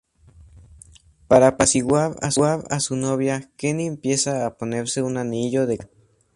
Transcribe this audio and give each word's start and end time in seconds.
Para 1.27 1.45
apaciguar 1.49 2.15
a 2.23 2.79
su 2.79 2.95
novia, 2.95 3.51
Kenny 3.55 3.85
empieza 3.85 4.47
a 4.47 4.57
ponerse 4.57 5.03
un 5.03 5.17
anillo 5.17 5.67
de 5.67 5.77
castidad. 5.77 5.95